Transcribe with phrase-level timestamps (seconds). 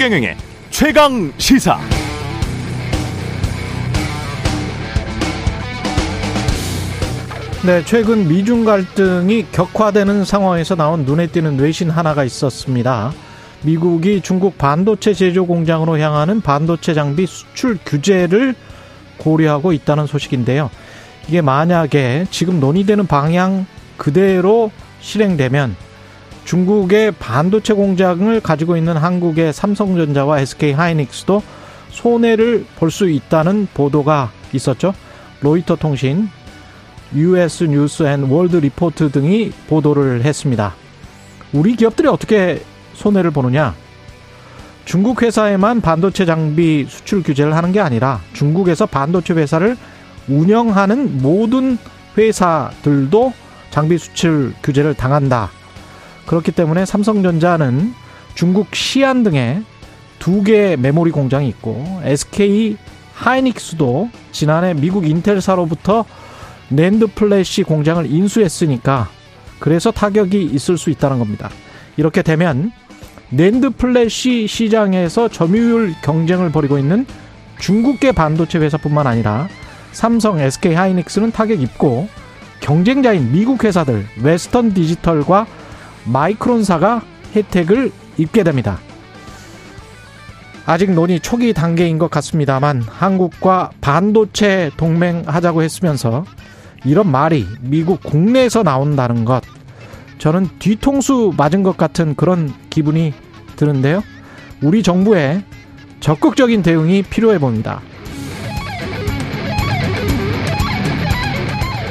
[0.00, 0.34] 최경영의
[0.70, 1.78] 최강 시사.
[7.66, 13.12] 네, 최근 미중 갈등이 격화되는 상황에서 나온 눈에 띄는 뇌신 하나가 있었습니다.
[13.60, 18.54] 미국이 중국 반도체 제조 공장으로 향하는 반도체 장비 수출 규제를
[19.18, 20.70] 고려하고 있다는 소식인데요.
[21.28, 23.66] 이게 만약에 지금 논의되는 방향
[23.98, 25.89] 그대로 실행되면
[26.50, 31.44] 중국의 반도체 공장을 가지고 있는 한국의 삼성전자와 SK 하이닉스도
[31.90, 34.92] 손해를 볼 수 있다는 보도가 있었죠.
[35.42, 36.28] 로이터 통신,
[37.14, 40.74] US 뉴스 앤 월드 리포트 등이 보도를 했습니다.
[41.52, 42.64] 우리 기업들이 어떻게
[42.94, 43.76] 손해를 보느냐?
[44.84, 49.76] 중국 회사에만 반도체 장비 수출 규제를 하는 게 아니라 중국에서 반도체 회사를
[50.26, 51.78] 운영하는 모든
[52.18, 53.32] 회사들도
[53.70, 55.59] 장비 수출 규제를 당한다.
[56.26, 57.94] 그렇기 때문에 삼성전자는
[58.34, 59.62] 중국 시안 등에
[60.18, 62.76] 두 개의 메모리 공장이 있고 SK
[63.14, 66.04] 하이닉스도 지난해 미국 인텔사로부터
[66.68, 69.08] NAND flash 공장을 인수했으니까
[69.58, 71.50] 그래서 타격이 있을 수 있다는 겁니다.
[71.96, 72.72] 이렇게 되면
[73.30, 77.06] NAND flash 시장에서 점유율 경쟁을 벌이고 있는
[77.58, 79.48] 중국계 반도체 회사뿐만 아니라
[79.92, 82.08] 삼성, SK 하이닉스는 타격 입고
[82.60, 85.46] 경쟁자인 미국 회사들 웨스턴 디지털과
[86.04, 87.02] 마이크론사가
[87.34, 88.78] 혜택을 입게 됩니다.
[90.66, 96.24] 아직 논의 초기 단계인 것 같습니다만 한국과 반도체 동맹하자고 했으면서
[96.84, 99.42] 이런 말이 미국 국내에서 나온다는 것
[100.18, 103.14] 저는 뒤통수 맞은 것 같은 그런 기분이
[103.56, 104.02] 드는데요.
[104.62, 105.42] 우리 정부의
[106.00, 107.80] 적극적인 대응이 필요해 보입니다.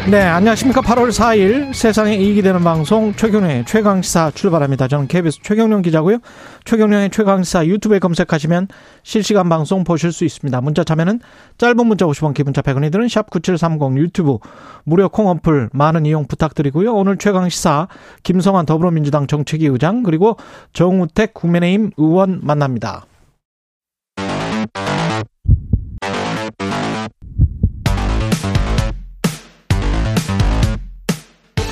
[0.09, 0.81] 네, 안녕하십니까.
[0.81, 4.88] 8월 4일 세상에 이익이 되는 방송 최경련의 최강시사 출발합니다.
[4.88, 6.17] 저는 KBS 최경련 기자고요.
[6.66, 8.69] 최경련의 최강시사 유튜브에 검색하시면
[9.03, 10.61] 실시간 방송 보실 수 있습니다.
[10.61, 11.19] 문자 참여는
[11.59, 14.39] 짧은 문자 50원, 기본자 100원이 드는 샵9730 유튜브
[14.84, 16.91] 무료 콩 어플 많은 이용 부탁드리고요.
[16.91, 17.88] 오늘 최강시사
[18.23, 20.38] 김성환 더불어민주당 정책위 의장 그리고
[20.73, 23.05] 정우택 국민의힘 의원 만납니다.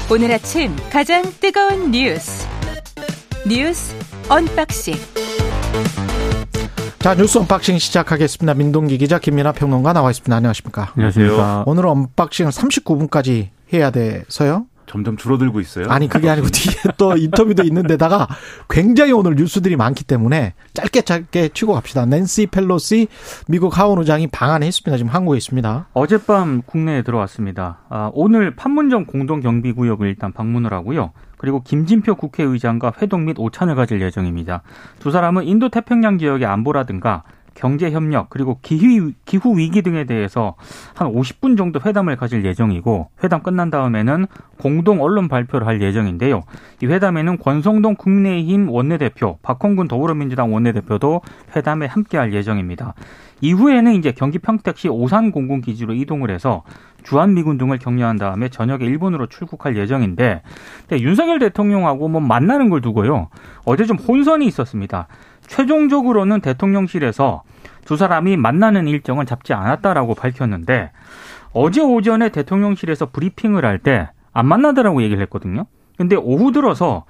[0.09, 2.47] 오늘 아침 가장 뜨거운 뉴스
[3.45, 3.93] 뉴스
[4.29, 4.95] unboxing
[6.99, 8.53] 자 뉴스 unboxing 시작하겠습니다.
[8.53, 10.33] 민동기 기자 김민아 평론가 나와 있습니다.
[10.35, 10.91] 안녕하십니까?
[10.95, 11.63] 안녕하세요.
[11.65, 14.65] 오늘 unboxing은 39분까지 해야 돼서요.
[14.87, 15.87] 점점 줄어들고 있어요.
[15.89, 18.27] 아니 그게 아니고 뒤에 또 인터뷰도 있는데다가
[18.69, 22.05] 굉장히 오늘 뉴스들이 많기 때문에 짧게 짧게 치고 갑시다.
[22.05, 23.07] 낸시 펠로시
[23.47, 24.97] 미국 하원 의장이 방한했습니다.
[24.97, 25.87] 지금 한국에 있습니다.
[25.93, 27.79] 어젯밤 국내에 들어왔습니다.
[27.89, 31.11] 아, 오늘 판문점 공동 경비 구역을 일단 방문을 하고요.
[31.37, 34.63] 그리고 김진표 국회의장과 회동 및 오찬을 가질 예정입니다.
[34.99, 37.23] 두 사람은 인도 태평양 지역의 안보라든가
[37.57, 40.55] 경제 협력 그리고 기후 기후 위기 등에 대해서
[40.93, 44.27] 한 50분 정도 회담을 가질 예정이고 회담 끝난 다음에는
[44.59, 46.43] 공동 언론 발표를 할 예정인데요.
[46.81, 51.21] 이 회담에는 권성동 국민의힘 원내대표, 박홍근 더불어민주당 원내대표도
[51.55, 52.93] 회담에 함께할 예정입니다.
[53.41, 56.63] 이후에는 이제 경기 평택시 오산 공군 기지로 이동을 해서
[57.03, 60.41] 주한 미군 등을 격려한 다음에 저녁에 일본으로 출국할 예정인데
[60.91, 63.29] 윤석열 대통령하고 뭐 만나는 걸 두고요.
[63.65, 65.07] 어제 좀 혼선이 있었습니다.
[65.47, 67.43] 최종적으로는 대통령실에서
[67.85, 70.91] 두 사람이 만나는 일정을 잡지 않았다라고 밝혔는데
[71.53, 75.65] 어제 오전에 대통령실에서 브리핑을 할 때 안 만나더라고 얘기를 했거든요.
[75.97, 77.05] 근데 오후 들어서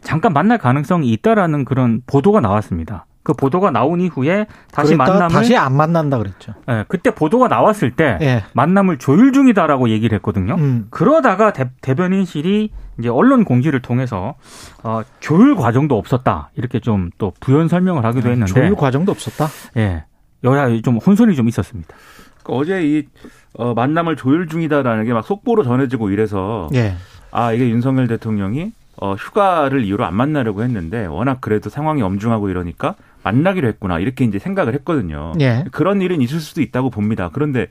[0.00, 3.04] 잠깐 만날 가능성이 있다라는 그런 보도가 나왔습니다.
[3.22, 6.54] 그 보도가 나온 이후에 다시 만남을 다시 안 만난다 그랬죠.
[6.66, 8.44] 네, 그때 보도가 나왔을 때 예.
[8.54, 10.54] 만남을 조율 중이다라고 얘기를 했거든요.
[10.54, 10.86] 음.
[10.90, 14.34] 그러다가 대, 대변인실이 이제 언론 공지를 통해서
[14.82, 19.48] 어, 조율 과정도 없었다 이렇게 좀 또 부연 설명을 하기도 했는데 조율 과정도 없었다.
[19.76, 20.04] 예,
[20.44, 21.94] 여야 좀 혼선이 좀 있었습니다.
[22.42, 23.06] 그러니까 어제 이
[23.54, 26.94] 어, 만남을 조율 중이다라는 게 막 속보로 전해지고 이래서 예.
[27.32, 32.94] 아 이게 윤석열 대통령이 어, 휴가를 이유로 안 만나려고 했는데 워낙 그래도 상황이 엄중하고 이러니까
[33.32, 35.32] 만나기로 했구나 이렇게 이제 생각을 했거든요.
[35.40, 35.64] 예.
[35.70, 37.30] 그런 일은 있을 수도 있다고 봅니다.
[37.32, 37.68] 그런데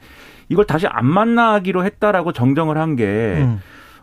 [0.47, 3.05] 이걸 다시 안 만나기로 했다라고 정정을 한게
[3.39, 3.59] 음.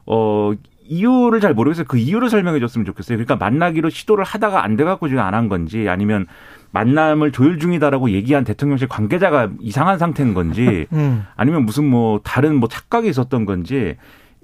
[0.06, 0.52] 어.
[0.88, 1.84] 이유를 잘 모르겠어요.
[1.88, 3.18] 그 이유를 설명해 줬으면 좋겠어요.
[3.18, 6.28] 그러니까 만나기로 시도를 하다가 안 돼갖고 지금 안 한 건지 아니면
[6.70, 11.24] 만남을 조율 중이다라고 얘기한 대통령실 관계자가 이상한 상태인 건지 음.
[11.34, 13.96] 아니면 무슨 뭐 다른 뭐 착각이 있었던 건지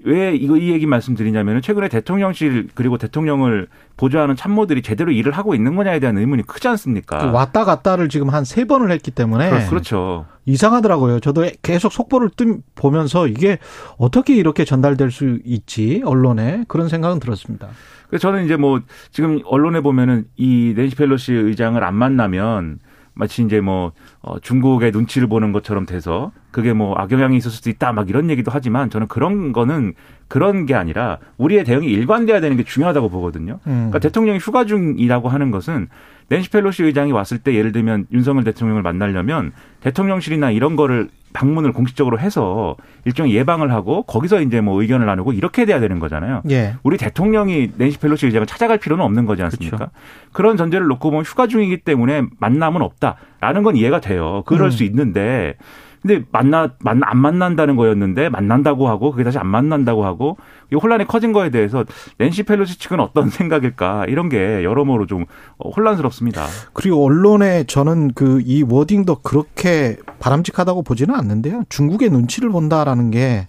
[0.05, 5.75] 왜 이거 이 얘기 말씀드리냐면 최근에 대통령실 그리고 대통령을 보좌하는 참모들이 제대로 일을 하고 있는
[5.75, 7.19] 거냐에 대한 의문이 크지 않습니까?
[7.19, 10.25] 그 왔다 갔다를 지금 한 세 번을 했기 때문에 그렇죠.
[10.45, 11.21] 이상하더라고요.
[11.21, 13.57] 저도 계속 속보를 뜸 보면서 이게
[13.97, 17.69] 어떻게 이렇게 전달될 수 있지 언론에 그런 생각은 들었습니다.
[18.09, 22.79] 그래서 저는 이제 뭐 지금 언론에 보면은 이 낸시 펠로시 의장을 안 만나면
[23.13, 27.91] 마치 이제 뭐 어, 중국의 눈치를 보는 것처럼 돼서 그게 뭐 악영향이 있을 수도 있다
[27.91, 29.93] 막 이런 얘기도 하지만 저는 그런 거는
[30.29, 33.59] 그런 게 아니라 우리의 대응이 일관돼야 되는 게 중요하다고 보거든요.
[33.67, 33.89] 음.
[33.89, 35.89] 그러니까 대통령이 휴가 중이라고 하는 것은
[36.29, 39.51] 낸시 펠로시 의장이 왔을 때 예를 들면 윤석열 대통령을 만나려면
[39.81, 42.75] 대통령실이나 이런 거를 방문을 공식적으로 해서
[43.05, 46.43] 일종의 예방을 하고 거기서 이제 뭐 의견을 나누고 이렇게 돼야 되는 거잖아요.
[46.51, 46.75] 예.
[46.83, 49.77] 우리 대통령이 낸시 펠로시 의장을 찾아갈 필요는 없는 거지 않습니까?
[49.77, 49.91] 그렇죠.
[50.31, 54.43] 그런 전제를 놓고 보면 휴가 중이기 때문에 만남은 없다라는 건 이해가 돼요.
[54.45, 54.71] 그럴 음.
[54.71, 55.55] 수 있는데
[56.03, 60.37] 근데 만나 만나 안 만난다는 거였는데 만난다고 하고 그게 다시 안 만난다고 하고
[60.71, 61.83] 이 혼란이 커진 거에 대해서
[62.19, 65.25] 낸시 펠로시 측은 어떤 생각일까 이런 게 여러모로 좀
[65.57, 66.45] 혼란스럽습니다.
[66.73, 71.63] 그리고 언론에 저는 그 이 워딩도 그렇게 바람직하다고 보지는 않는데요.
[71.69, 73.47] 중국의 눈치를 본다라는 게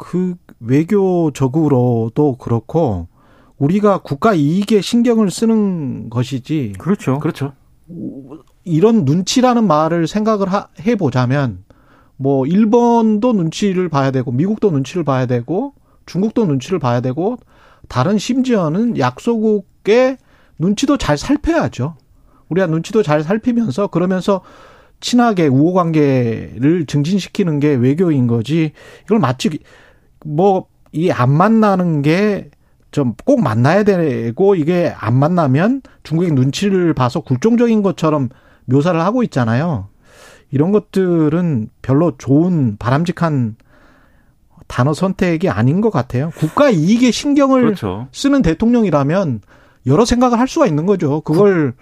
[0.00, 3.06] 그 외교적으로도 그렇고
[3.58, 6.72] 우리가 국가 이익에 신경을 쓰는 것이지.
[6.78, 7.18] 그렇죠.
[7.18, 7.52] 그렇죠.
[8.64, 10.46] 이런 눈치라는 말을 생각을
[10.80, 11.64] 해 보자면
[12.22, 15.72] 뭐 일본도 눈치를 봐야 되고 미국도 눈치를 봐야 되고
[16.04, 17.38] 중국도 눈치를 봐야 되고
[17.88, 20.18] 다른 심지어는 약소국의
[20.58, 21.96] 눈치도 잘 살펴야죠.
[22.50, 24.42] 우리가 눈치도 잘 살피면서 그러면서
[25.00, 28.72] 친하게 우호 관계를 증진시키는 게 외교인 거지.
[29.04, 29.48] 이걸 마치
[30.24, 32.50] 뭐 이 안 만나는 게
[32.90, 38.28] 좀 꼭 만나야 되고 이게 안 만나면 중국의 눈치를 봐서 굴종적인 것처럼
[38.64, 39.89] 묘사를 하고 있잖아요.
[40.50, 43.56] 이런 것들은 별로 좋은 바람직한
[44.66, 46.30] 단어 선택이 아닌 것 같아요.
[46.36, 48.08] 국가 이익에 신경을 그렇죠.
[48.12, 49.40] 쓰는 대통령이라면
[49.86, 51.20] 여러 생각을 할 수가 있는 거죠.
[51.22, 51.74] 그걸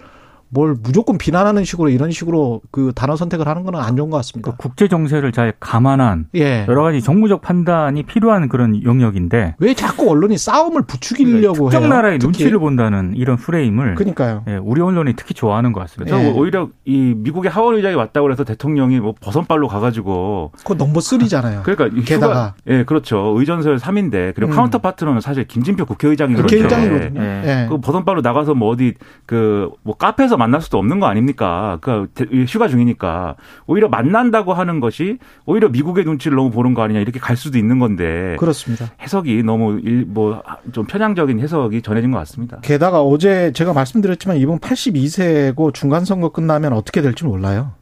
[0.49, 4.51] 뭘 무조건 비난하는 식으로 이런 식으로 그 단어 선택을 하는 거는 안 좋은 것 같습니다.
[4.51, 6.65] 그 국제 정세를 잘 감안한 예.
[6.67, 11.89] 여러 가지 정무적 판단이 필요한 그런 영역인데 왜 자꾸 언론이 싸움을 부추기려고 특정 해요?
[11.89, 12.27] 나라의 특히.
[12.27, 14.43] 눈치를 본다는 이런 프레임을 그러니까요.
[14.47, 16.21] 예, 우리 언론이 특히 좋아하는 것 같습니다.
[16.23, 16.31] 예.
[16.31, 21.63] 오히려 이 미국의 하원 의장이 왔다고 해서 대통령이 뭐 버선발로 가가지고 그거 넘버 3잖아요.
[21.63, 24.55] 그러니까 게다가 예 그렇죠 의전서열 3인데 그리고 음.
[24.55, 26.47] counter partner는 사실 김진표 국회의장이거든요.
[26.47, 27.21] 국회의장이거든요.
[27.21, 27.43] 예.
[27.63, 27.67] 예.
[27.69, 28.93] 그 버선발로 나가서 뭐 어디
[29.25, 31.77] 그 뭐 카페에서 만날 수도 없는 거 아닙니까?
[31.81, 32.07] 그
[32.47, 33.35] 휴가 중이니까
[33.67, 37.77] 오히려 만난다고 하는 것이 오히려 미국의 눈치를 너무 보는 거 아니냐 이렇게 갈 수도 있는
[37.77, 38.89] 건데 그렇습니다.
[39.01, 40.41] 해석이 너무 뭐
[40.71, 42.59] 좀 편향적인 해석이 전해진 것 같습니다.
[42.61, 47.73] 게다가 어제 제가 말씀드렸지만 이번 82세고 중간 선거 끝나면 어떻게 될지 몰라요.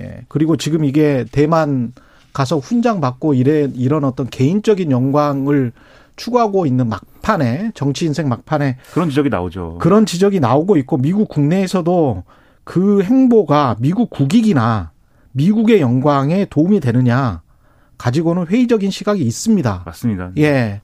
[0.00, 0.20] 예.
[0.28, 1.92] 그리고 지금 이게 대만
[2.32, 5.72] 가서 훈장 받고 이래 이런 어떤 개인적인 영광을
[6.16, 9.78] 추구하고 있는 막판에 정치 인생 막판에 그런 지적이 나오죠.
[9.80, 12.24] 그런 지적이 나오고 있고 미국 국내에서도
[12.64, 14.90] 그 행보가 미국 국익이나
[15.32, 17.42] 미국의 영광에 도움이 되느냐
[17.98, 19.82] 가지고는 회의적인 시각이 있습니다.
[19.86, 20.30] 맞습니다.
[20.38, 20.80] 예.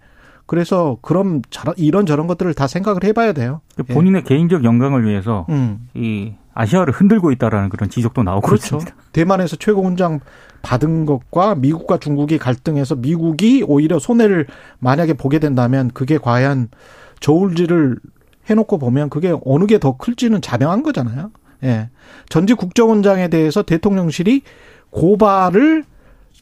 [0.46, 1.40] 그래서 그럼
[1.76, 3.60] 이런 저런 것들을 다 생각을 해봐야 돼요.
[3.76, 4.28] 그 본인의 예.
[4.28, 5.88] 개인적 영광을 위해서 음.
[5.94, 8.76] 이 아시아를 흔들고 있다라는 그런 지적도 나오고 그렇죠.
[8.76, 8.94] 있습니다.
[9.12, 10.20] 대만에서 최고 훈장
[10.62, 14.46] 받은 것과 미국과 중국이 갈등해서 미국이 오히려 손해를
[14.78, 16.68] 만약에 보게 된다면 그게 과연
[17.20, 17.98] 저울질을
[18.50, 21.30] 해놓고 보면 그게 어느 게 더 클지는 자명한 거잖아요.
[21.64, 21.90] 예.
[22.28, 24.42] 전직 국정원장에 대해서 대통령실이
[24.90, 25.84] 고발을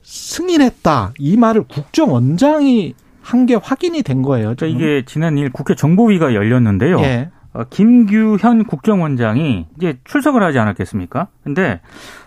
[0.02, 1.12] 승인했다.
[1.18, 4.54] 이 말을 국정원장이 한 게 확인이 된 거예요.
[4.56, 6.98] 그러니까 이게 지난 일 국회 정보위가 열렸는데요.
[7.00, 7.30] 예.
[7.52, 11.28] 어, 김규현 국정원장이 이제 출석을 하지 않았겠습니까?
[11.42, 11.80] 근데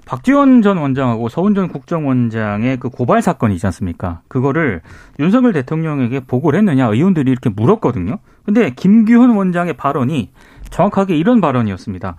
[0.05, 4.21] 박지원 전 원장하고 서훈 전 국정원장의 그 고발 사건이 있지 않습니까?
[4.27, 4.81] 그거를
[5.19, 8.19] 윤석열 대통령에게 보고를 했느냐 의원들이 이렇게 물었거든요.
[8.45, 10.31] 근데 김규현 원장의 발언이
[10.69, 12.17] 정확하게 이런 발언이었습니다.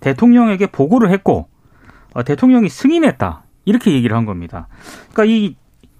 [0.00, 1.48] 대통령에게 보고를 했고
[2.14, 3.42] 어, 대통령이 승인했다.
[3.66, 4.68] 이렇게 얘기를 한 겁니다.
[5.12, 5.56] 그러니까 이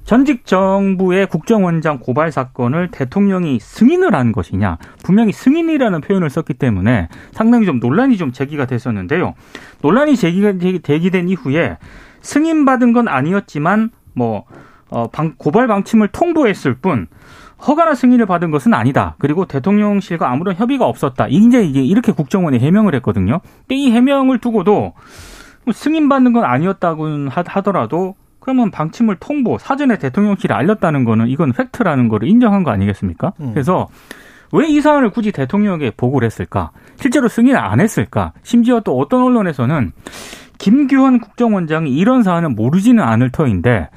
[0.07, 7.67] 전직 정부의 국정원장 고발 사건을 대통령이 승인을 한 것이냐 분명히 승인이라는 표현을 썼기 때문에 상당히
[7.67, 9.35] 좀 논란이 좀 제기가 됐었는데요.
[9.83, 11.79] 논란이 제기가 되기된 이후에
[12.23, 14.45] 승인받은 건 아니었지만 뭐
[14.91, 17.09] 어, 방, 고발 방침을 통보했을 뿐
[17.67, 19.17] 허가나 승인을 받은 것은 아니다.
[19.19, 21.27] 그리고 대통령실과 아무런 협의가 없었다.
[21.29, 23.41] 이제 이게 이렇게 국정원이 해명을 했거든요.
[23.71, 24.93] 이 해명을 두고도
[25.65, 28.15] 뭐 승인받는 건 아니었다고 하더라도
[28.47, 33.33] 그러면 방침을 통보, 사전에 대통령실에 알렸다는 거는 이건 팩트라는 거를 인정한 거 아니겠습니까?
[33.41, 33.51] 음.
[33.53, 33.89] 그래서
[34.53, 36.71] 왜 이 사안을 굳이 대통령에게 보고를 했을까?
[36.95, 38.33] 실제로 승인을 안 했을까?
[38.45, 39.91] 심지어 또 어떤 언론에서는
[40.59, 43.89] 김규환 국정원장이 이런 사안은 모르지는 않을 터인데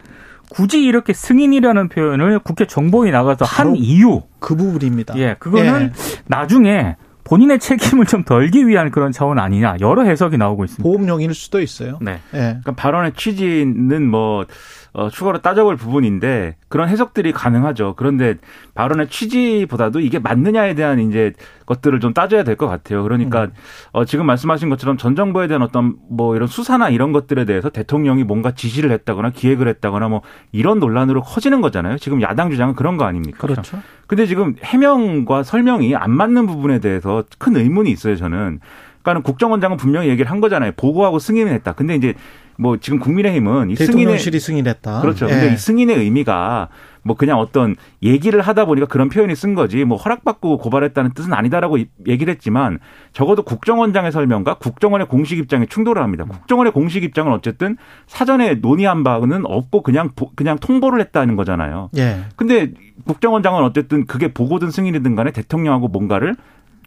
[0.50, 5.15] 굳이 이렇게 승인이라는 표현을 국회 정보위 나가서 한 이유 그 부분입니다.
[5.18, 5.91] 예, 그거는 예.
[6.25, 6.96] 나중에
[7.29, 10.83] 본인의 책임을 좀 덜기 위한 그런 차원 아니냐 여러 해석이 나오고 있습니다.
[10.83, 12.00] 보험용일 수도 있어요.
[12.01, 12.19] 네.
[12.33, 12.38] 예.
[12.38, 14.45] 그러니까 발언의 취지는 뭐
[14.91, 17.93] 어, 추가로 따져볼 부분인데 그런 해석들이 가능하죠.
[17.96, 18.36] 그런데
[18.74, 21.34] 발언의 취지보다도 이게 맞느냐에 대한 이제
[21.67, 23.03] 것들을 좀 따져야 될 것 같아요.
[23.03, 23.51] 그러니까 음.
[23.91, 28.24] 어, 지금 말씀하신 것처럼 전 정부에 대한 어떤 뭐 이런 수사나 이런 것들에 대해서 대통령이
[28.24, 31.98] 뭔가 지시를 했다거나 기획을 했다거나 뭐 이런 논란으로 커지는 거잖아요.
[31.98, 33.38] 지금 야당 주장은 그런 거 아닙니까?
[33.39, 33.79] 그렇죠.
[34.08, 38.60] 근데 지금 해명과 설명이 안 맞는 부분에 대해서 큰 의문이 있어요, 저는.
[39.03, 40.72] 그러니까는 국정원장은 분명히 얘기를 한 거잖아요.
[40.75, 41.74] 보고하고 승인을 했다.
[41.74, 42.15] 근데 이제
[42.59, 44.99] 뭐 지금 국민의힘은 이 승인의 대통령실이 승인했다.
[45.01, 45.25] 그렇죠.
[45.27, 45.29] 예.
[45.29, 46.67] 근데 이 승인의 의미가
[47.03, 51.77] 뭐 그냥 어떤 얘기를 하다 보니까 그런 표현이 쓴 거지 뭐 허락받고 고발했다는 뜻은 아니다라고
[51.77, 52.79] 이- 얘기를 했지만
[53.13, 56.25] 적어도 국정원장의 설명과 국정원의 공식 입장에 충돌을 합니다.
[56.25, 61.89] 국정원의 공식 입장은 어쨌든 사전에 논의한 바는 없고 그냥 보- 그냥 통보를 했다는 거잖아요.
[61.97, 62.19] 예.
[62.35, 62.71] 근데
[63.05, 66.35] 국정원장은 어쨌든 그게 보고든 승인이든 간에 대통령하고 뭔가를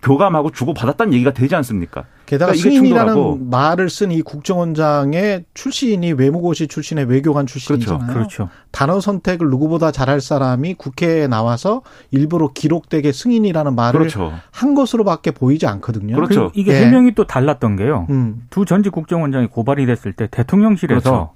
[0.02, 2.04] 교감하고 주고받았다는 얘기가 되지 않습니까?
[2.26, 3.38] 게다가 그러니까 승인이라는 충돌하고.
[3.50, 8.12] 말을 쓴 이 국정원장의 출신이 외무고시 출신의 외교관 출신이잖아요.
[8.12, 8.48] 그렇죠.
[8.72, 14.32] 단어 선택을 누구보다 잘할 사람이 국회에 나와서 일부러 기록되게 승인이라는 말을 그렇죠.
[14.50, 16.16] 한 것으로밖에 보이지 않거든요.
[16.16, 16.34] 그렇죠.
[16.34, 16.84] 그리고 이게 예.
[16.84, 18.06] 해명이 또 달랐던 게요.
[18.10, 18.42] 음.
[18.50, 21.30] 두 전직 국정원장이 고발이 됐을 때 대통령실에서 그렇죠.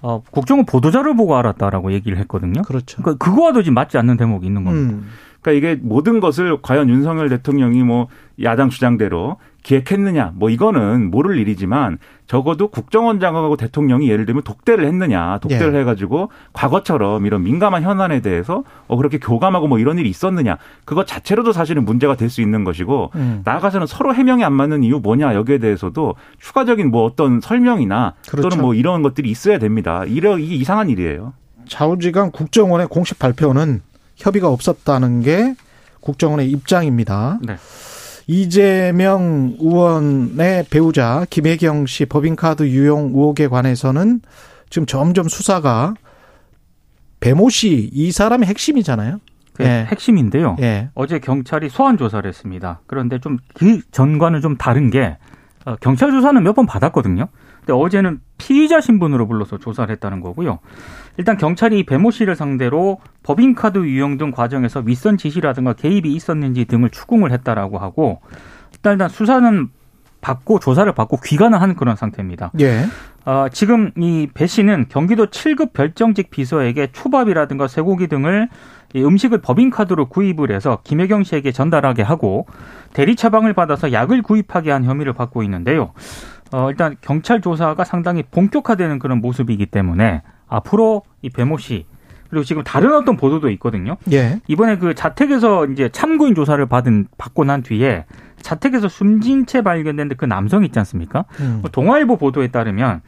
[0.00, 2.62] 어, 국정원 보도자를 보고 알았다라고 얘기를 했거든요.
[2.62, 3.02] 그렇죠.
[3.02, 4.94] 그러니까 그거와도 지금 맞지 않는 대목이 있는 겁니다.
[4.94, 5.08] 음.
[5.40, 8.08] 그러니까 이게 모든 것을 과연 윤석열 대통령이 뭐
[8.42, 15.74] 야당 주장대로 기획했느냐 뭐 이거는 모를 일이지만 적어도 국정원장하고 대통령이 예를 들면 독대를 했느냐 독대를
[15.74, 15.80] 예.
[15.80, 21.52] 해가지고 과거처럼 이런 민감한 현안에 대해서 어 그렇게 교감하고 뭐 이런 일이 있었느냐 그거 자체로도
[21.52, 23.40] 사실은 문제가 될 수 있는 것이고 음.
[23.44, 28.50] 나아가서는 서로 해명이 안 맞는 이유 뭐냐 여기에 대해서도 추가적인 뭐 어떤 설명이나 그렇죠.
[28.50, 30.04] 또는 뭐 이런 것들이 있어야 됩니다.
[30.04, 31.32] 이래 이게 이상한 일이에요.
[31.66, 33.80] 좌우지간 국정원의 공식 발표는
[34.18, 35.54] 협의가 없었다는 게
[36.00, 37.38] 국정원의 입장입니다.
[37.42, 37.56] 네.
[38.26, 44.20] 이재명 의원의 배우자 김혜경 씨 법인카드 유용 의혹에 관해서는
[44.70, 45.94] 지금 점점 수사가
[47.20, 49.18] 배모 씨 이 사람이 핵심이잖아요.
[49.60, 49.86] 예.
[49.90, 50.56] 핵심인데요.
[50.60, 50.90] 예.
[50.94, 52.80] 어제 경찰이 소환 조사를 했습니다.
[52.86, 55.16] 그런데 좀 그 전과는 좀 다른 게
[55.64, 57.26] 어, 경찰 조사는 몇 번 받았거든요.
[57.68, 60.60] 근데 어제는 피의자 신분으로 불러서 조사를 했다는 거고요.
[61.18, 67.30] 일단 경찰이 배모 씨를 상대로 법인카드 유용 등 과정에서 윗선 지시라든가 개입이 있었는지 등을 추궁을
[67.30, 68.22] 했다라고 하고
[68.72, 69.68] 일단, 일단 수사는
[70.22, 72.52] 받고 조사를 받고 귀가는 하는 그런 상태입니다.
[72.60, 72.86] 예.
[73.26, 78.48] 어, 지금 이 배 씨는 경기도 7급 별정직 비서에게 초밥이라든가 쇠고기 등을
[78.94, 82.46] 이 음식을 법인카드로 구입을 해서 김혜경 씨에게 전달하게 하고
[82.94, 85.92] 대리 처방을 받아서 약을 구입하게 한 혐의를 받고 있는데요.
[86.52, 91.86] 어, 일단 경찰 조사가 상당히 본격화되는 그런 모습이기 때문에 앞으로 이 배모 씨
[92.30, 93.96] 그리고 지금 다른 어떤 보도도 있거든요.
[94.12, 94.40] 예.
[94.48, 98.04] 이번에 그 자택에서 이제 참고인 조사를 받은 받고 난 뒤에
[98.42, 101.24] 자택에서 숨진 채 발견된 그 남성 있지 않습니까?
[101.40, 101.58] 음.
[101.62, 103.00] 뭐 동아일보 보도에 따르면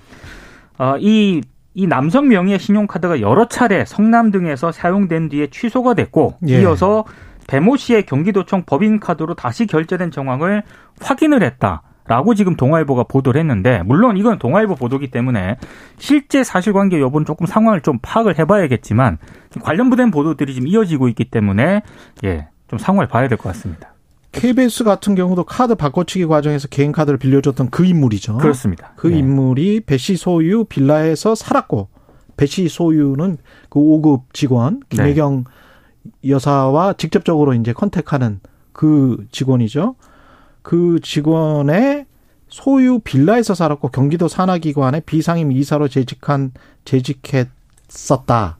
[0.79, 1.43] 어, 이,
[1.75, 6.63] 이 남성 명의의 신용카드가 여러 차례 성남 등에서 사용된 뒤에 취소가 됐고 예.
[6.63, 7.05] 이어서
[7.47, 10.63] 배모 씨의 경기도청 법인카드로 다시 결제된 정황을
[11.01, 11.83] 확인을 했다.
[12.11, 15.57] 라고 지금 동아일보가 보도를 했는데 물론 이건 동아일보 보도기 때문에
[15.97, 19.19] 실제 사실관계 여부는 조금 상황을 좀 파악을 해봐야겠지만
[19.63, 21.83] 관련된 보도들이 지금 이어지고 있기 때문에
[22.25, 23.93] 예 좀 상황을 봐야 될 것 같습니다.
[24.31, 28.39] KBS 같은 경우도 카드 바꿔치기 과정에서 개인 카드를 빌려줬던 그 인물이죠.
[28.39, 28.93] 그렇습니다.
[28.95, 29.19] 그 예.
[29.19, 31.89] 인물이 배씨 소유 빌라에서 살았고
[32.37, 33.39] 배씨 소유는
[33.69, 34.97] 그 5급 직원 네.
[34.97, 35.45] 김혜경
[36.29, 38.39] 여사와 직접적으로 이제 컨택하는
[38.73, 39.97] 그 직원이죠.
[40.71, 42.07] 그 직원의
[42.47, 46.53] 소유 빌라에서 살았고 경기도 산하기관의 비상임 이사로 재직한
[46.85, 48.57] 재직했었다.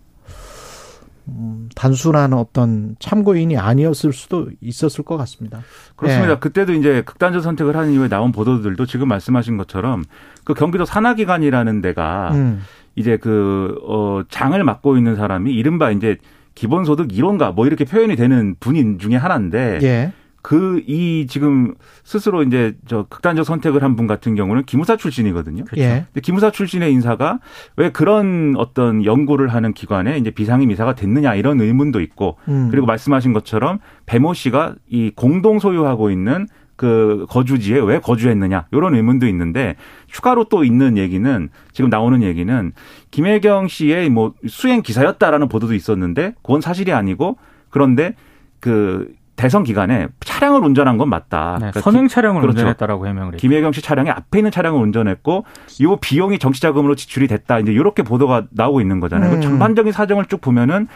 [1.29, 5.61] 음, 단순한 어떤 참고인이 아니었을 수도 있었을 것 같습니다.
[5.95, 6.33] 그렇습니다.
[6.33, 6.37] 예.
[6.41, 10.03] 그때도 이제 극단적 선택을 하는 이후에 나온 보도들도 지금 말씀하신 것처럼
[10.43, 12.63] 그 경기도 산하기관이라는 데가 음,
[12.97, 16.17] 이제 그, 어, 장을 맡고 있는 사람이 이른바 이제
[16.57, 20.13] 기본소득 1호인가 뭐 이렇게 표현이 되는 분인 중에 하나인데 예.
[20.43, 25.65] 그 이 지금 스스로 이제 저 극단적 선택을 한 분 같은 경우는 기무사 출신이거든요.
[25.77, 26.07] 예.
[26.07, 27.41] 근데 기무사 출신의 인사가
[27.77, 32.69] 왜 그런 어떤 연구를 하는 기관에 이제 비상임 이사가 됐느냐 이런 의문도 있고 음.
[32.71, 39.27] 그리고 말씀하신 것처럼 배모 씨가 이 공동 소유하고 있는 그 거주지에 왜 거주했느냐 이런 의문도
[39.27, 42.73] 있는데 추가로 또 있는 얘기는 지금 나오는 얘기는
[43.11, 47.37] 김혜경 씨의 뭐 수행 기사였다라는 보도도 있었는데 그건 사실이 아니고
[47.69, 48.15] 그런데
[48.61, 51.53] 그 대선 기간에 차량을 운전한 건 맞다.
[51.55, 52.59] 네, 그러니까 선행 차량을 그렇죠.
[52.59, 53.41] 운전했다라고 해명을 했죠.
[53.41, 55.47] 김혜경 씨 차량의 앞에 있는 차량을 운전했고
[55.81, 57.59] 이 비용이 정치 자금으로 지출이 됐다.
[57.61, 59.31] 이제 이렇게 보도가 나오고 있는 거잖아요.
[59.31, 59.41] 그 음.
[59.41, 60.89] 전반적인 사정을 쭉 보면은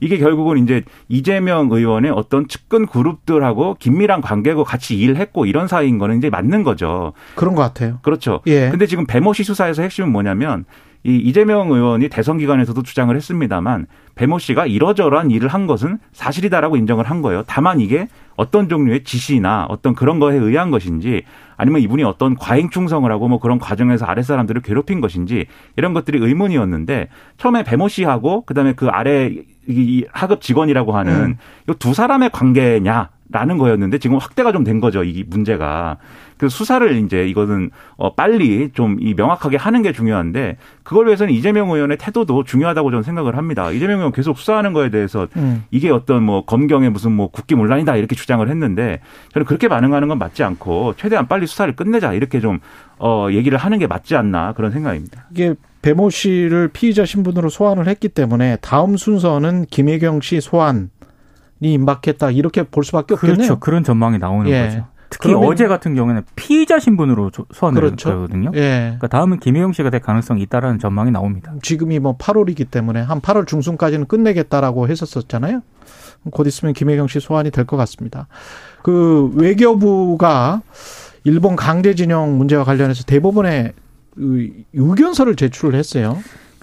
[0.00, 6.18] 이게 결국은 이제 이재명 의원의 어떤 측근 그룹들하고 긴밀한 관계고 같이 일했고 이런 사이인 거는
[6.18, 7.14] 이제 맞는 거죠.
[7.34, 7.98] 그런 것 같아요.
[8.02, 8.42] 그렇죠.
[8.46, 8.68] 예.
[8.68, 10.66] 근데 지금 배모 씨 수사에서 핵심은 뭐냐면
[11.06, 13.86] 이 이재명 의원이 대선 기간에서도 주장을 했습니다만
[14.16, 17.44] 배모 씨가 이러저러한 일을 한 것은 사실이다라고 인정을 한 거예요.
[17.46, 21.22] 다만 이게 어떤 종류의 지시나 어떤 그런 거에 의한 것인지
[21.56, 25.46] 아니면 이분이 어떤 과잉 충성을 하고 뭐 그런 과정에서 아래 사람들을 괴롭힌 것인지
[25.76, 29.32] 이런 것들이 의문이었는데 처음에 배모 씨하고 그다음에 그 아래
[29.68, 31.36] 이 하급 직원이라고 하는 음.
[31.70, 35.02] 이두 사람의 관계냐 라는 거였는데 지금 확대가 좀 된 거죠.
[35.04, 35.96] 이 문제가.
[36.38, 41.70] 그 수사를 이제 이거는 어 빨리 좀 이 명확하게 하는 게 중요한데 그걸 위해서는 이재명
[41.70, 43.70] 의원의 태도도 중요하다고 저는 생각을 합니다.
[43.70, 45.64] 이재명 의원 계속 수사하는 거에 대해서 음.
[45.70, 49.00] 이게 어떤 뭐 검경의 무슨 뭐 국기문란이다 이렇게 주장을 했는데
[49.32, 52.60] 저는 그렇게 반응하는 건 맞지 않고 최대한 빨리 수사를 끝내자 이렇게 좀
[52.98, 55.26] 어 얘기를 하는 게 맞지 않나 그런 생각입니다.
[55.30, 60.86] 이게 배모 씨를 피의자 신분으로 소환을 했기 때문에 다음 순서는 김혜경 씨 소환이
[61.60, 63.36] 임박했다 이렇게 볼 수밖에 없겠네요.
[63.36, 63.58] 그렇죠.
[63.60, 64.66] 그런 전망이 나오는 예.
[64.66, 64.86] 거죠.
[65.08, 68.10] 특히 어제 같은 경우에는 피의자 신분으로 조- 소환을 그렇죠.
[68.10, 68.50] 했거든요.
[68.54, 68.80] 예.
[68.98, 71.54] 그러니까 다음은 김혜영 씨가 될 가능성이 있다라는 전망이 나옵니다.
[71.62, 75.62] 지금이 뭐 8월이기 때문에 한 8월 중순까지는 끝내겠다라고 했었었잖아요.
[76.32, 78.26] 곧 있으면 김혜경 씨 소환이 될 것 같습니다.
[78.82, 80.62] 그 외교부가
[81.24, 83.72] 일본 강제징용 문제와 관련해서 대법원에
[84.16, 86.18] 의- 의견서를 제출을 했어요.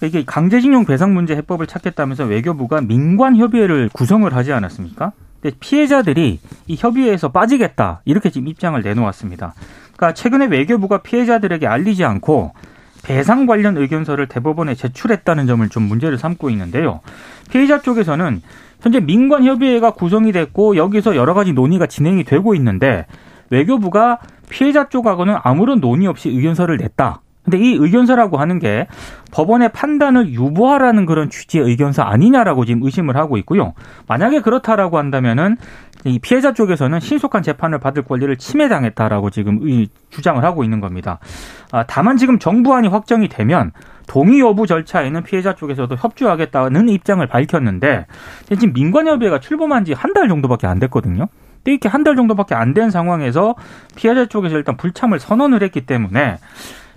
[0.07, 5.11] 이게 강제징용 배상 문제 해법을 찾겠다면서 외교부가 민관 협의회를 구성을 하지 않았습니까?
[5.41, 9.53] 근데 피해자들이 이 협의회에서 빠지겠다 이렇게 지금 입장을 내놓았습니다.
[9.95, 12.53] 그러니까 최근에 외교부가 피해자들에게 알리지 않고
[13.03, 17.01] 배상 관련 의견서를 대법원에 제출했다는 점을 좀 문제를 삼고 있는데요.
[17.49, 18.41] 피해자 쪽에서는
[18.81, 23.05] 현재 민관 협의회가 구성이 됐고 여기서 여러 가지 논의가 진행이 되고 있는데
[23.49, 24.19] 외교부가
[24.49, 27.21] 피해자 쪽하고는 아무런 논의 없이 의견서를 냈다.
[27.43, 28.87] 근데 이 의견서라고 하는 게
[29.31, 33.73] 법원의 판단을 유보하라는 그런 취지의 의견서 아니냐라고 지금 의심을 하고 있고요.
[34.07, 35.57] 만약에 그렇다라고 한다면은
[36.05, 41.19] 이 피해자 쪽에서는 신속한 재판을 받을 권리를 침해당했다라고 지금 의- 주장을 하고 있는 겁니다.
[41.71, 43.71] 아, 다만 지금 정부안이 확정이 되면
[44.07, 48.05] 동의 여부 절차에는 피해자 쪽에서도 협조하겠다는 입장을 밝혔는데
[48.59, 51.27] 지금 민관협의회가 출범한 지 한 달 정도밖에 안 됐거든요.
[51.65, 53.55] 이렇게 한 달 정도밖에 안 된 상황에서
[53.95, 56.37] 피해자 쪽에서 일단 불참을 선언을 했기 때문에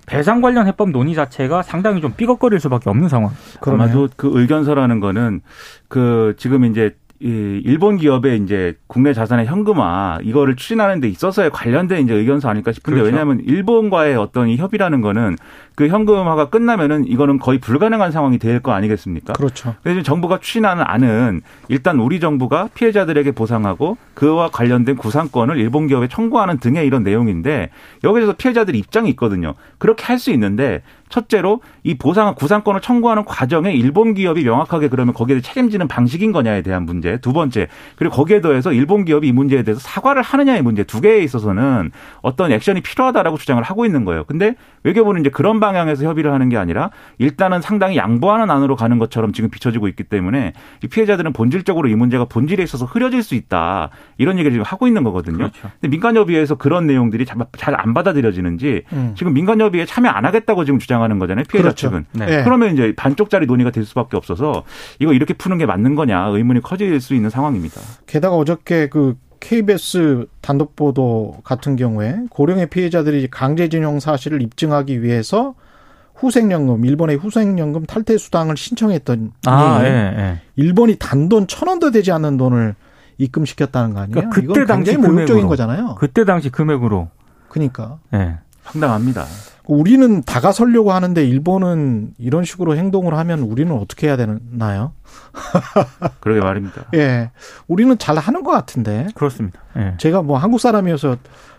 [0.07, 3.31] 배상 관련 해법 논의 자체가 상당히 좀 삐걱거릴 수밖에 없는 상황.
[3.59, 3.83] 그러네요.
[3.83, 5.41] 아마도 그 의견서라는 거는
[5.89, 12.03] 그 지금 이제 이 일본 기업의 이제 국내 자산의 현금화 이거를 추진하는 데 있어서의 관련된
[12.03, 13.11] 이제 의견서 아닐까 싶은데 그렇죠.
[13.11, 15.35] 왜냐하면 일본과의 어떤 이 협의라는 거는
[15.77, 19.33] 그 현금화가 끝나면은 이거는 거의 불가능한 상황이 될 거 아니겠습니까?
[19.33, 19.75] 그렇죠.
[19.83, 26.57] 그래서 정부가 추진하는 안은 일단 우리 정부가 피해자들에게 보상하고 그와 관련된 구상권을 일본 기업에 청구하는
[26.57, 27.69] 등의 이런 내용인데
[28.03, 29.53] 여기서 피해자들이 입장이 있거든요.
[29.77, 35.39] 그렇게 할 수 있는데 첫째로 이 보상 구상권을 청구하는 과정에 일본 기업이 명확하게 그러면 거기에
[35.41, 37.17] 책임지는 방식인 거냐에 대한 문제.
[37.21, 41.19] 두 번째 그리고 거기에 더해서 일본 기업이 이 문제에 대해서 사과를 하느냐의 문제 두 개에
[41.19, 41.91] 있어서는
[42.23, 44.23] 어떤 액션이 필요하다라고 주장을 하고 있는 거예요.
[44.23, 48.99] 근데 외교부는 이제 그런 방 향에서 협의를 하는 게 아니라 일단은 상당히 양보하는 안으로 가는
[48.99, 50.53] 것처럼 지금 비춰지고 있기 때문에
[50.83, 55.03] 이 피해자들은 본질적으로 이 문제가 본질에 있어서 흐려질 수 있다 이런 얘기를 지금 하고 있는
[55.03, 55.37] 거거든요.
[55.37, 55.69] 그렇죠.
[55.79, 59.13] 근데 민간협의회에서 그런 내용들이 잘 안 받아들여지는지 음.
[59.15, 61.45] 지금 민간협의회 참여 안 하겠다고 지금 주장하는 거잖아요.
[61.47, 61.87] 피해자 그렇죠.
[61.87, 62.05] 측은.
[62.13, 62.39] 네.
[62.39, 62.43] 예.
[62.43, 64.63] 그러면 이제 반쪽짜리 논의가 될 수밖에 없어서
[64.99, 67.79] 이거 이렇게 푸는 게 맞는 거냐 의문이 커질 수 있는 상황입니다.
[68.07, 75.55] 게다가 어저께 그 KBS 단독 보도 같은 경우에 고령의 피해자들이 강제징용 사실을 입증하기 위해서
[76.15, 80.41] 후생연금, 일본의 후생연금 탈퇴 수당을 신청했더니 아, 예, 예.
[80.55, 82.75] 일본이 단돈 천 원도 되지 않는 돈을
[83.19, 84.29] 입금시켰다는 거 아니에요?
[84.29, 85.47] 그러니까 그때 당시 금액으로.
[85.47, 85.95] 거잖아요.
[85.95, 87.09] 그때 당시 금액으로.
[87.49, 88.37] 그러니까 예.
[88.67, 89.25] 황당합니다.
[89.65, 94.93] 우리는 다가서려고 하는데 일본은 이런 식으로 행동을 하면 우리는 어떻게 해야 되나요?
[96.21, 96.85] 그러게 말입니다.
[96.95, 97.31] 예,
[97.67, 99.59] 우리는 잘 하는 것 같은데 그렇습니다.
[99.77, 99.95] 예.
[99.97, 101.17] 제가 뭐 한국 사람이어서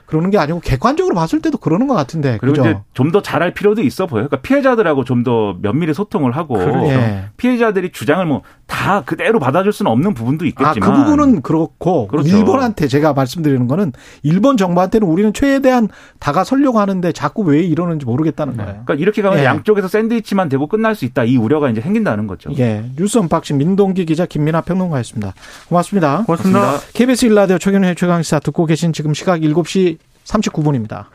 [0.08, 2.68] 그러는 게 아니고 객관적으로 봤을 때도 그러는 것 같은데 그리고 그죠?
[2.70, 4.28] 이제 좀 더 잘할 필요도 있어 보여요.
[4.28, 6.86] 그러니까 피해자들하고 좀 더 면밀히 소통을 하고 그렇죠.
[6.86, 7.24] 예.
[7.36, 12.28] 피해자들이 주장을 뭐 다 그대로 받아줄 수는 없는 부분도 아, 있겠지만 그 부분은 그렇고 그렇죠.
[12.36, 13.92] 일본한테 제가 말씀드리는 거는
[14.22, 15.88] 일본 정부한테는 우리는 최대한
[16.20, 18.70] 다가서려고 하는데 자꾸 왜 이러는지 모르겠다는 거예요.
[18.84, 19.44] 그러니까 이렇게 가면 예.
[19.44, 21.24] 양쪽에서 샌드위치만 되고 끝날 수 있다.
[21.24, 22.50] 이 우려가 이제 생긴다는 거죠.
[22.58, 25.32] 예, 뉴스 unboxing 민동기 기자 김민아 평론가였습니다.
[25.68, 26.24] 고맙습니다.
[26.26, 26.60] 고맙습니다.
[26.60, 26.92] 고맙습니다.
[26.92, 29.97] KBS 1라디오 최경영의 최강시사 듣고 계신 지금 시각 7시
[30.28, 31.08] 39분입니다.